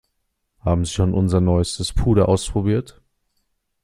[0.61, 3.03] Haben Sie schon unser neuestes Puder ausprobiert?